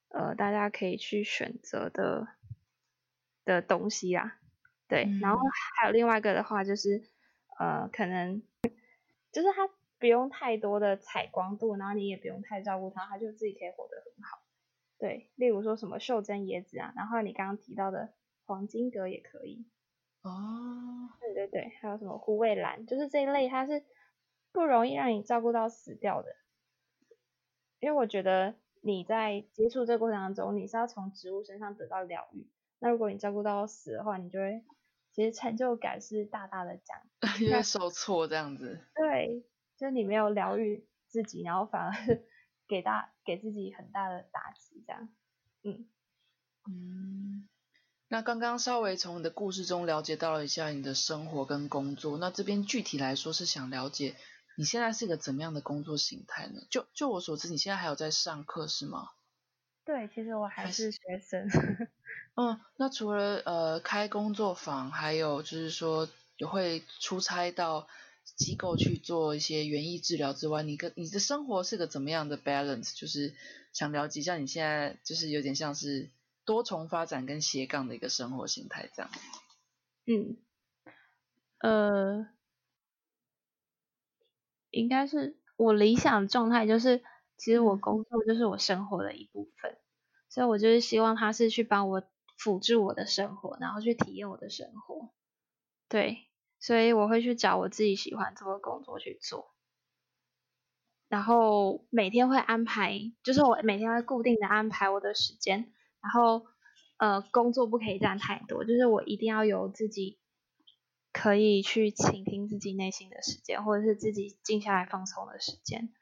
[0.08, 2.26] 呃大家可以去选择的
[3.44, 4.40] 的东西啊，
[4.88, 5.06] 对。
[5.22, 5.38] 然后
[5.78, 7.04] 还有另外一个的话，就是
[7.56, 8.42] 呃可能
[9.30, 14.42] 就是它不用太多的采光度，然后你也不用太照顾它，它就自己可以活得很好。
[14.98, 18.12] 对，例如说什么袖珍椰子啊，然后你刚刚提到的
[18.44, 19.64] 黄金葛也可以。
[20.24, 23.84] 哦，对对对，还有什么虎尾兰，就是这一类，它是
[24.52, 26.34] 不容易让你照顾到死掉的。
[27.80, 32.50] 因为我觉得你在接触这个过程当中，你是要从植物身上得到疗愈。
[32.78, 34.64] 那如果你照顾到死的话，你就会
[35.12, 36.98] 其实成就感是大大的降，
[37.40, 38.80] 因为受挫这样子。
[38.94, 39.44] 对，
[39.76, 41.92] 就是你没有疗愈自己，然后反而
[42.66, 45.08] 给大给自己很大的打击，这样。
[45.64, 45.86] 嗯
[46.68, 47.23] 嗯。
[48.08, 54.14] 那刚刚稍微从你的故事中了解到了一下你的生活跟工作，那这边具体来说是想了解
[54.56, 56.60] 你现在是一个怎么样的工作形态呢？
[56.70, 59.08] 就就我所知，你现在还有在上课是吗？
[59.84, 61.48] 对，其实我还是学生。
[62.36, 67.88] 嗯，那除了呃开工作坊，还有就是说也会出差到
[68.36, 72.94] 机构去做一些园艺治疗之外，你跟你的生活是个怎么样的 balance？
[72.94, 73.34] 就是
[73.72, 76.10] 想了解一下你现在就是有点像是。
[76.44, 79.10] 多重发展跟斜杠的一个生活形态，这样。
[80.06, 80.36] 嗯，
[81.58, 82.28] 呃，
[84.70, 87.02] 应该是我理想状态，就是
[87.36, 89.78] 其实我工作就是我生活的一部分，
[90.28, 92.02] 所以我就是希望他是去帮我
[92.36, 95.14] 辅助我的生活，然后去体验我的生活。
[95.88, 96.28] 对，
[96.60, 99.54] 所以我会去找我自己喜欢做的工作去做，
[101.08, 105.72] 然后每天会安排，就是我每天会固定的安排我的时间。
[106.04, 106.44] 然后，
[106.98, 110.18] 呃，工作不可以占太多，就是我一定要有自己
[111.12, 115.94] 可以去倾听自己内心的时间，或者是自己静下来放松的时间。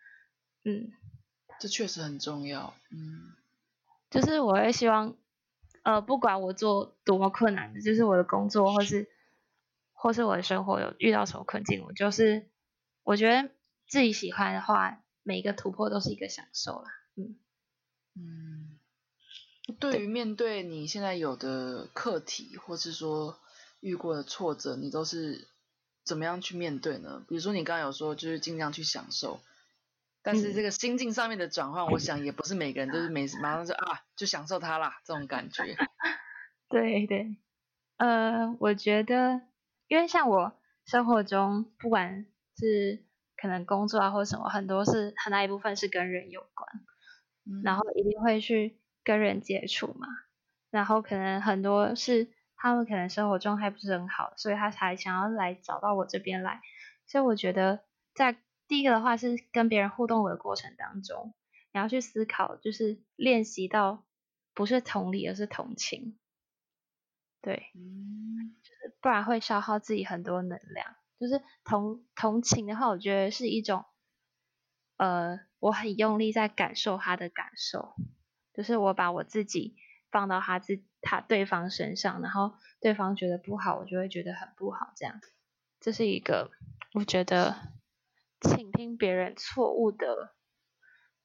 [0.64, 0.90] 嗯，
[1.60, 2.74] 这确实很重要。
[2.90, 3.36] 嗯，
[4.10, 5.14] 就是我会希望，
[5.84, 9.08] 呃，不管我做多么困难的，就是我的工作，或是
[9.92, 12.50] 或是我的生活有遇到什么困境，我就是
[13.04, 13.50] 我觉得
[13.86, 16.90] 自己喜欢的话，每一个突破都是一个享受啦。
[17.14, 17.36] 嗯
[18.16, 18.71] 嗯。
[19.78, 23.38] 对于面对你现在有的课题，或是说
[23.80, 25.46] 遇过的挫折，你都是
[26.04, 27.24] 怎么样去面对呢？
[27.28, 29.40] 比如说你刚刚有说，就是尽量去享受，
[30.20, 35.62] 但是这个心境上面的转换，我想也不是每个人都是每马上就啊就享受它啦这种感觉。
[36.68, 37.36] 对对，
[37.98, 39.42] 呃，我觉得，
[39.86, 40.52] 因为像我
[40.84, 42.26] 生活中，不管
[42.58, 43.04] 是
[43.36, 48.81] 可能工作啊或什么，很多是很大一部分是跟人有关，然后一定会去。
[49.04, 50.06] 跟人接触嘛，
[50.70, 56.60] 然后可能很多是他们可能生活状态不是很好，所以他才想要来找到我这边来。
[57.06, 57.80] 所以我觉得，
[58.14, 58.36] 在
[58.68, 61.34] 第一个的话是跟别人互动的过程当中，
[61.72, 64.04] 你要去思考，就是练习到
[64.54, 66.18] 不是同理，而是同情。
[67.42, 70.94] 对，嗯，就是不然会消耗自己很多能量。
[71.18, 73.84] 就是同同情的话，我觉得是一种，
[74.96, 77.94] 呃，我很用力在感受他的感受。
[78.54, 79.76] 就是我把我自己
[80.10, 84.92] 放到他自他对方身上，然后对方觉得不好，我就会觉得很不好。
[84.94, 85.20] 这样，
[85.80, 86.50] 这是一个
[86.92, 87.56] 我觉得
[88.40, 90.34] 倾听别人错误的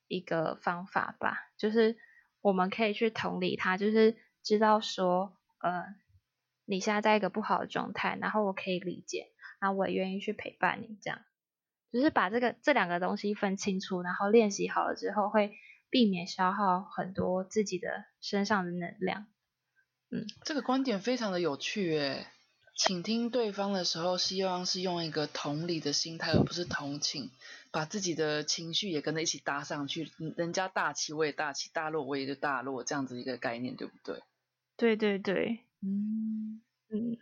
[0.07, 1.49] 一个方法吧。
[1.57, 1.97] 就是
[2.39, 5.83] 我们可以去同理他，就是知道说，呃，
[6.63, 10.97] 你现在在一个不好的状态，然后我可以理解，然后我也愿意去陪伴你。
[11.01, 11.19] 这样，
[11.91, 15.53] 就是把这个这两个东西分清楚，然后练习好了之后会。
[15.89, 19.27] 避免消耗很多自己的身上的能量，
[20.09, 22.27] 嗯，这个观点非常的有趣诶。
[22.75, 27.31] 倾听对方的时候，希望是用一个同理的心态，而不是同情，
[27.71, 30.11] 把自己的情绪也跟着一起搭上去。
[30.35, 34.21] 人家大起我也大起，大落我也就大落，这样子一个概念，对不对？
[34.77, 37.17] 对对对，嗯嗯。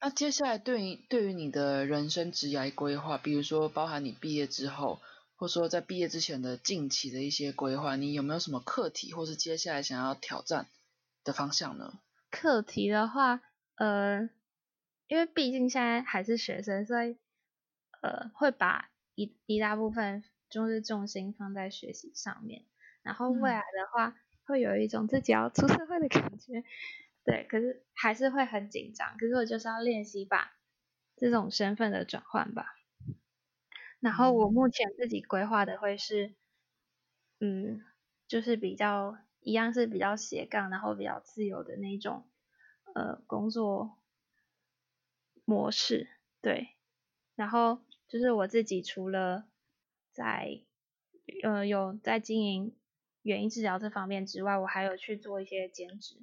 [0.00, 5.00] 那接下来对于对于你的人生职业规划，比如说包含你毕业之后，
[5.36, 10.68] 或者说在毕业之前的近期的一些规划，你有没有什么课题，或是接下来想要挑战
[11.22, 12.00] 的方向呢？
[12.30, 13.40] 课题的话，
[13.76, 14.30] 呃。
[15.06, 17.18] 因为毕竟现在还是学生，所以
[18.00, 22.64] 呃会把一一大部分就是重心放在学习上面。
[23.02, 26.64] 然后未来的话，会有一种自己要出社会的感觉，
[27.22, 27.46] 对。
[27.50, 29.14] 可是还是会很紧张。
[29.18, 30.52] 可是我就是要练习把
[31.16, 32.74] 这种身份的转换吧。
[34.04, 36.34] 然后我目前自己规划的会是，
[37.40, 37.80] 嗯，
[38.28, 42.28] 就是比较一样是比较斜杠，然后比较自由的那种
[42.94, 43.98] 呃工作。
[45.46, 46.08] 模式
[46.40, 46.70] 对，
[47.34, 49.44] 然后就是我自己除了
[50.10, 50.62] 在
[51.42, 52.74] 呃有在经营
[53.20, 56.16] 园艺治疗这方面之外，我还有去做一些兼职，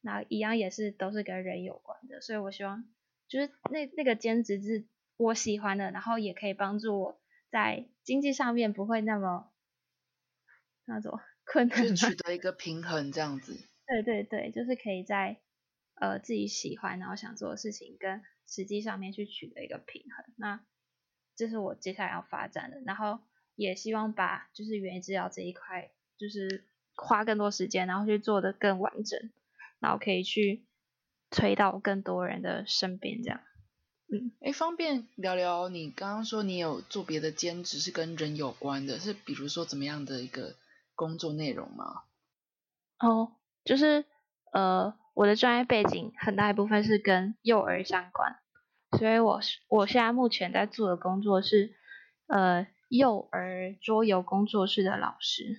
[0.00, 2.84] 那一样也是都是跟人有关的，所以我希望
[3.26, 7.19] 就是那那个兼职是我喜欢的，然后也可以帮助我
[7.50, 9.52] 在经济上面不会那么
[10.84, 13.58] 那种 困难，取得一个平衡这样子。
[13.86, 15.40] 对对对，就是可以在
[15.94, 18.22] 呃自己喜欢然后想做的事情跟。
[18.52, 20.60] 实际上面去取得一个平衡，那
[21.36, 23.20] 这是我接下来要发展的，然后
[23.54, 26.64] 也希望把就是原理治疗这一块，就是
[26.96, 29.30] 花更多时间，然后去做的更完整，
[29.78, 30.66] 然后可以去
[31.30, 33.40] 推到更多人的身边，这样。
[34.12, 40.56] 嗯，哎，方便聊聊你刚刚说你有做别的兼职是跟人有关的，是比如说怎么样的一个
[40.94, 42.02] 工作内容吗？
[42.98, 43.32] 哦，
[43.64, 44.04] 就是
[44.52, 44.94] 呃。
[45.12, 48.38] 我的专业背景很大一部分是跟幼儿相关，
[48.96, 51.74] 所以我是我现在目前在做的工作是，
[52.28, 55.56] 呃，幼儿桌游工作室的老师，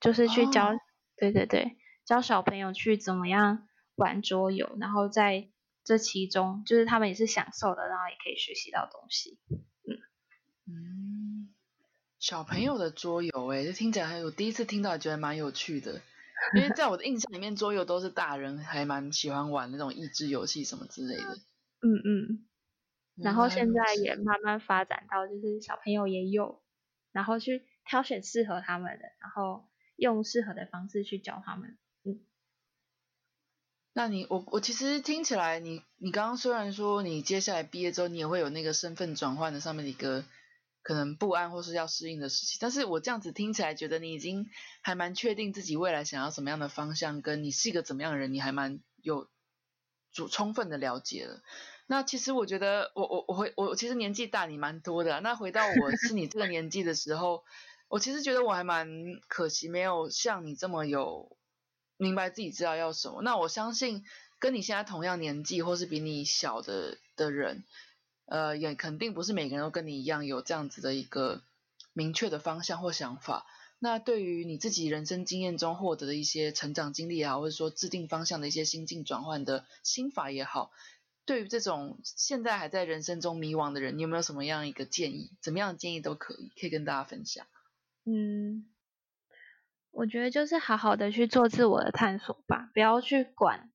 [0.00, 0.78] 就是去教，
[1.16, 5.48] 对对对，教小朋友去怎么样玩桌游，然后在
[5.90, 9.40] 这其中，就是他们也是享受的，然后也可以学习到东西。
[9.50, 9.98] 嗯
[10.68, 11.52] 嗯，
[12.20, 16.00] 小朋友的桌游，哎，这听起来我第一次听到，觉得蛮有趣的。
[16.54, 21.38] 因为在我的印象里面，桌游都是大人还蛮喜欢玩那种益智游戏什么之类的。
[21.80, 22.46] 嗯嗯。
[23.16, 26.62] 然后现在也慢慢发展到，就是小朋友也有，
[27.10, 31.76] 然后去挑选适合他们的，然后用适合的方式去教他们。
[33.92, 40.24] 那你我我其实听起来，你你刚刚虽然说你接下来毕业之后，你也会有那个身份转换的上面的一个。
[40.82, 44.48] 可能不安或是要适应的事情，但是我这样子听起来，觉得你已经
[44.80, 49.28] 还蛮确定自己未来想要什么样的方向，跟你是一个怎么样的人，你还蛮有
[50.10, 51.42] 足充分的了解了。
[51.86, 55.20] 那其实我觉得，我我我会我其实年纪大你蛮多的。
[55.20, 57.44] 那回到我是你这个年纪的时候，
[57.88, 58.88] 我其实觉得我还蛮
[59.28, 61.36] 可惜，没有像你这么有
[62.00, 63.22] 明白自己知道要什么。
[63.22, 64.04] 那我相信
[64.38, 67.62] 跟你现在同样年纪或是比你小的的人。
[68.26, 71.42] 呃，也肯定不是每个人都跟你一样有这样子的一个
[71.92, 73.44] 明确的方向或想法。
[73.80, 80.70] 那对于你自己人生经验中获得的一些成长经历也好，或者说制定方向的一些心境转换的心法也好，
[81.24, 85.32] 对于这种现在还在人生中迷惘的人，你有没有什么样一个建议？
[85.40, 87.48] 怎么样的建议都可以，可以跟大家分享。
[88.04, 88.64] 嗯，
[89.90, 93.70] 我觉得就是好好的去做自我的探索吧，不要去管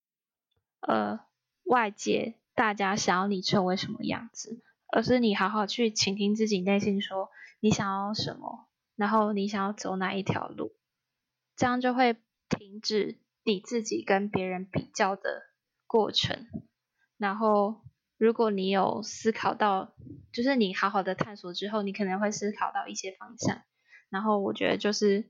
[0.82, 1.20] 呃
[1.64, 2.36] 外界。
[2.54, 10.72] 大家想要你成为什么样子，而是你好好去倾听自己内心，说你想要什么，然后你想要走哪一条路，
[11.58, 12.16] 这样就会
[12.48, 15.44] 停止你自己跟别人比较的
[15.86, 16.48] 过程。
[17.18, 17.82] 然后，
[18.18, 19.94] 如果你有思考到，
[20.32, 23.64] 就是你好好的探索之后，你可能会思考到一些方向。
[24.10, 25.30] 然后，我觉得就是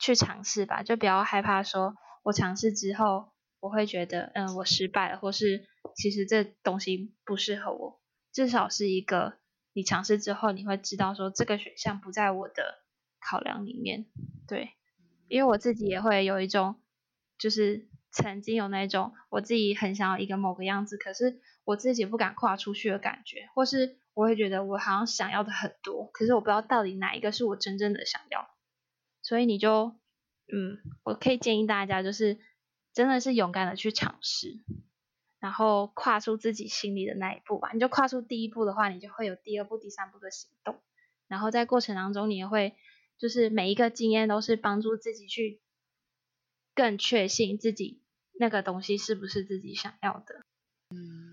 [0.00, 3.30] 去尝试吧，就不要害怕说，我尝试之后。
[3.62, 8.00] 我会觉得，嗯，我失败了，或是其实这东西不适合我。
[8.32, 9.34] 至少是一个
[9.74, 12.78] 你尝试之后，你会知道说这个选项不在我的
[13.20, 14.06] 考量里面。
[14.48, 14.70] 对，
[15.28, 16.80] 因为我自己也会有一种，
[17.38, 28.48] 就是曾经有那种我自己很想要一个某个样子，可是我自己不敢跨出去的感觉，或是我会觉得我好像想要的很多，可是我不知道到底哪一个是我真正的想要。
[29.30, 29.94] 所以你就，
[30.52, 32.38] 嗯，我可以建议大家就是。
[32.92, 34.58] 真的是勇敢的去尝试，
[35.38, 37.70] 然后跨出自己心里的那一步吧。
[37.72, 40.82] 你就跨出第一步的话，你就会有第二步、第三步的行动。
[41.28, 42.74] 然后在过程当中，你也会
[43.16, 45.60] 就是每一个经验都是帮助自己去
[46.74, 48.02] 更确信自己
[48.32, 50.44] 那个东西是不是自己想要的。
[50.90, 51.29] 嗯，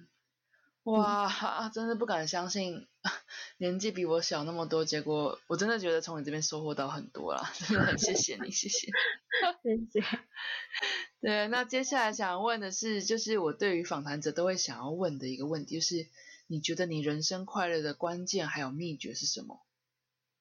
[0.92, 2.88] 哇，真的不敢相信，
[3.60, 8.88] 年纪比我小那么多，结果我真的觉得从你这边收获到很多啦，真的很谢谢你，谢谢，
[9.92, 10.08] 谢谢。
[11.20, 16.08] 对，那接下来想问的是，就是我对于访谈者都会想要问的一个问题，就是
[16.48, 19.66] 你觉得你人生快乐的关键还有秘诀是什么？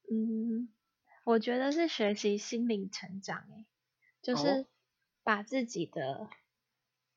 [0.09, 0.69] 嗯，
[1.25, 3.67] 我觉得是学习心灵成长，诶，
[4.23, 4.67] 就是
[5.25, 6.29] 把自己的，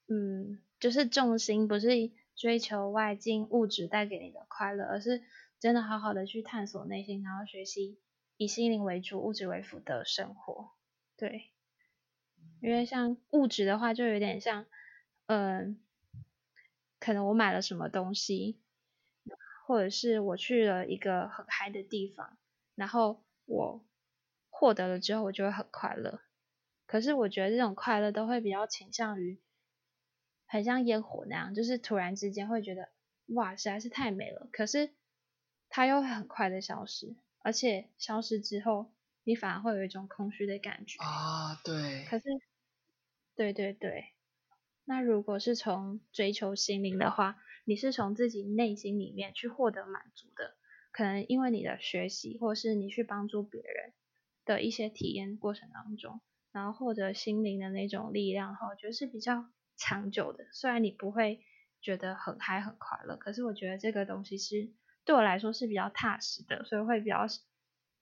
[0.08, 2.10] 嗯，就是重心不是
[2.40, 5.22] 追求外境物质带给你的快乐，而是
[5.60, 8.00] 真的好好的去探索内心，然后学习
[8.38, 10.72] 以心灵为主、物质为辅的生活。
[11.18, 11.52] 对。
[12.62, 14.66] 因为像物质的话，就有点像，
[15.28, 15.80] 嗯，
[17.00, 18.62] 可能我买了什么东西，
[19.68, 22.38] 或者是我去了一个很嗨的地方，
[22.76, 23.86] 然后我
[24.50, 26.22] 获得了之后，我就会很快乐。
[26.86, 29.40] 可是我觉得这种快乐都会比较倾向于，
[30.50, 32.90] 很像烟火那样，就是突然之间会觉得，
[33.28, 34.50] 哇，实在是太美了。
[34.52, 34.90] 可是
[35.70, 38.92] 它又会很快的消失，而且消失之后，
[39.24, 42.04] 你反而会有一种空虚的感觉啊，对。
[42.10, 42.26] 可是。
[43.36, 44.16] 对对对，
[44.84, 50.58] 那如果是从追求心灵的话，你是从自己内心里面去获得满足的，
[50.92, 53.94] 可能因为你的学习，或是你去帮助别人
[54.44, 56.20] 的一些体验过程当中，
[56.52, 59.46] 然后获得心灵的那种力量的话，我觉得是比较
[59.80, 60.46] 长久的。
[60.52, 61.40] 虽然你不会
[61.82, 64.70] 觉得很嗨很快乐，可是我觉得这个东西是
[65.06, 67.26] 对我来说是比较踏实的，所以会比较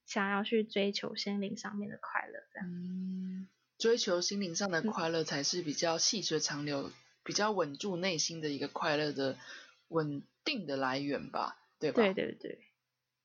[0.04, 3.48] 想要去追求心灵上面的快乐，这样。
[3.78, 6.90] 追求心灵上的快乐，才是比较细水长流、
[7.22, 9.38] 比较稳住内心的一个快乐的
[9.86, 12.02] 稳定的来源吧，对吧？
[12.02, 12.58] 对对对，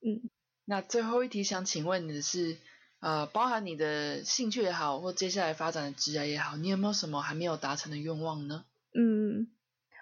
[0.01, 0.29] 嗯。
[0.65, 2.55] 那最后一题想请问你的是，
[3.03, 8.63] 呃，包含你的兴趣也好，或接下来发展的职业也好，你有没有什么还没有达成的愿望呢？
[8.95, 9.51] 嗯，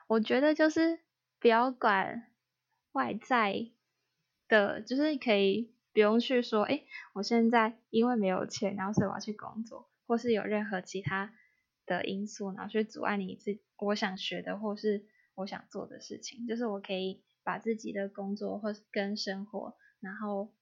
[0.06, 1.00] 我觉得就是
[1.40, 2.28] 不要管
[2.92, 3.72] 外在
[4.48, 6.84] 的，就是可以不用去说，哎，
[7.14, 9.90] 我现在因为没有钱，然后所以我要去工作。
[10.06, 11.34] 或是有任何其他
[11.88, 20.54] 的因素，然后去阻碍你自我想学的或是我想做的事情，就是我可以把自己的工作或跟生活，然后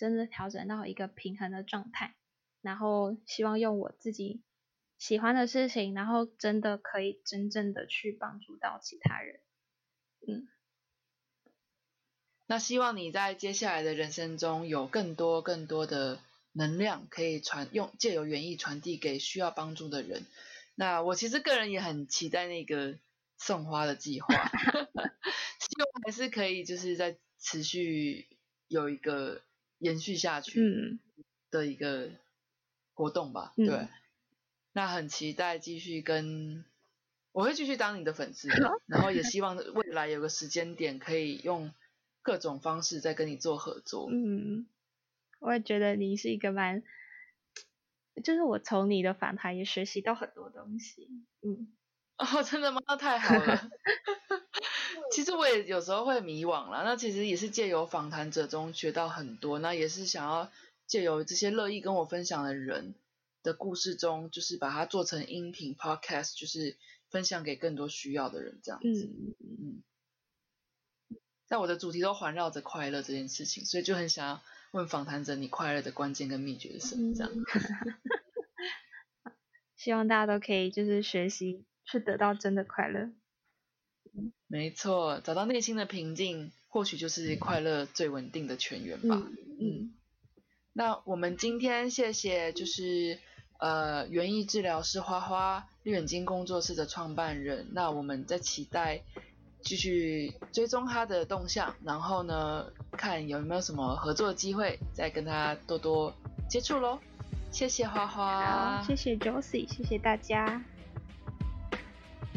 [0.00, 2.16] 真的调整到一个平衡的状态，
[2.62, 4.42] 然后希望用我自己
[4.96, 9.40] 喜欢的事情，然后真的可以真正的去帮助到其他人。
[10.26, 10.48] 嗯，
[12.46, 16.18] 那希望你在接下来的人生中有更多更多的。
[16.52, 20.26] 能量可以传用借由园艺传递给需要帮助的人。
[20.74, 22.98] 那我其实个人也很期待那个
[23.38, 28.26] 送花的计划， 希望还是可以就是在持续
[28.66, 29.40] 有一个
[29.80, 30.98] 延续下去
[31.50, 32.12] 的一个
[32.94, 33.52] 活动吧。
[33.56, 33.88] 对，
[34.72, 36.64] 那很期待继续跟，
[37.32, 38.48] 我会继续当你的粉丝，
[38.86, 41.74] 然后也希望未来有个时间点可以用
[42.22, 44.08] 各种方式再跟你做合作。
[44.08, 44.68] 嗯。
[45.40, 46.82] 我也觉得你是一个蛮，
[48.22, 51.08] 就是我从你的访谈也学习到很多东西，
[51.40, 51.72] 嗯，
[52.20, 52.82] 哦，真的吗？
[52.86, 53.70] 那太好了。
[55.12, 60.50] 其实我也有时候会迷惘了，那其实也是借由访谈者中学到很多，那也是想要
[60.86, 62.94] 借由这些乐意跟我分享的人
[63.42, 66.76] 的故事中，就是把它做成音频 podcast，就是
[67.10, 69.82] 分享给更多需要的人这样子，嗯嗯。
[71.48, 74.42] 但我的主题都环绕着快乐这件事情，所以就很想要。
[74.72, 77.12] 问访谈者，你快乐的关键跟秘诀是什么？
[77.12, 77.32] 这样，
[79.74, 83.10] 希望大家都可以就是学习，去得到真的快乐。
[84.46, 89.22] 没错，找到内心的平静，或许就是快乐最稳定的泉源吧。
[89.60, 89.92] 嗯，
[90.72, 93.18] 那我们今天谢谢，就是
[93.58, 97.68] 呃园艺治疗师花花绿眼睛工作室的创办人。
[97.72, 99.02] 那我们在期待。
[99.62, 106.14] 继续追踪他的动向，然后呢，看有没有什么合作机会，再跟他多多
[106.48, 106.98] 接触喽。
[107.50, 110.64] 谢谢花花，谢谢 Josie，谢谢大家。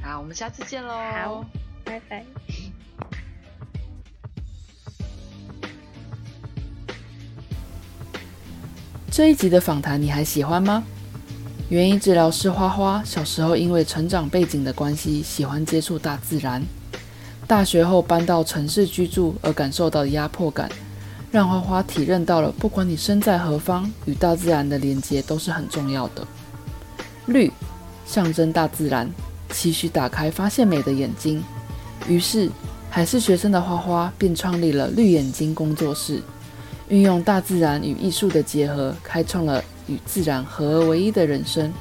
[0.03, 0.93] 好，我们下次见喽。
[0.93, 1.45] 好，
[1.85, 2.25] 拜拜。
[9.09, 10.83] 这一集的访谈你还喜欢吗？
[11.69, 16.61] 园艺治疗师花花小时候因为成长背景的关系，喜欢接触大自然。
[17.47, 20.69] 大学后搬到城市居住而感受到的压迫感，
[21.31, 26.27] 让花花体认到了，不管你身在何方，与大自然的连接都是很重要的。
[27.27, 27.49] 绿
[28.05, 29.09] 象征大自然，
[29.53, 31.41] 期许打开发现美的眼睛。
[32.09, 32.49] 于是，
[32.89, 36.21] 还是学生的花花便创立了绿眼睛工作室，
[36.89, 41.71] 运用大自然与艺术的结合，开创了与自然合而为一的人生。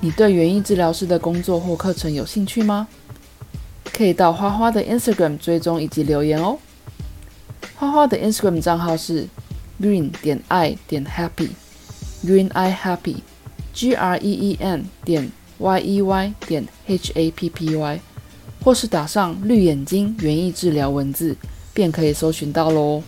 [0.00, 2.86] 你对园艺治疗师的工作或课程有兴趣吗？
[3.92, 6.56] 可以到花花的 Instagram 追踪以及留言哦。
[7.74, 9.26] 花花的 Instagram 账号是
[9.80, 16.34] green 点 i 点 happy，green i happy，G R E E N 点 Y E Y
[16.46, 18.00] 点 H A P P Y，
[18.64, 21.36] 或是打上绿眼睛园艺治疗文字，
[21.74, 23.02] 便可以搜寻到喽。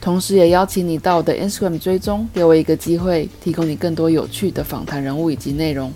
[0.00, 5.92] 同时，也邀请你到我的 Instagram 追踪，给我一个机会，提供你更多有趣的访谈人物以及内容。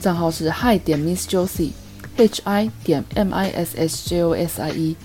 [0.00, 4.70] 账号是 hi 点 Miss Josie，H I 点 M I S S J O S I
[4.70, 4.96] E，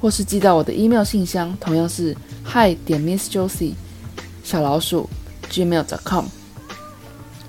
[0.00, 3.72] 或是寄到我的 email 信箱，同样是 hi 点 Miss Josie
[4.42, 5.10] 小老鼠
[5.50, 6.37] gmail.com。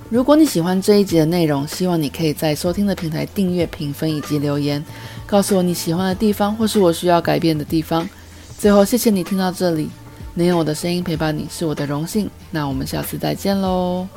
[0.10, 4.84] 如果你喜欢这一集的内容，希望你可以在收听的平台订阅、评分以及留言，
[5.28, 8.10] 告诉我你喜欢的地方或是我需要改变的地方。
[8.58, 9.90] 最后，谢谢你听到这里。
[10.34, 14.08] 能用我的声音陪伴你是我的荣幸，那我们下次再见喽。